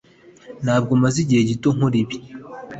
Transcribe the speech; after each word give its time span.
Ntabwo 0.63 0.91
maze 1.03 1.17
igihe 1.23 1.41
gito 1.49 1.67
nkora 1.75 1.95
ibi 2.03 2.17